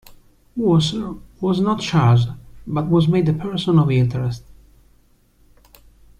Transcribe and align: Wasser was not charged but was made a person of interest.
Wasser 0.57 1.13
was 1.41 1.61
not 1.61 1.79
charged 1.79 2.29
but 2.65 2.87
was 2.89 3.07
made 3.07 3.29
a 3.29 3.33
person 3.33 3.77
of 3.77 3.91
interest. 3.91 4.43